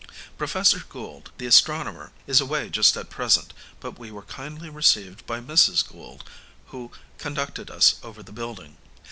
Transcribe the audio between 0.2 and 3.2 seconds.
Professor Gould, the astronomer, is away just at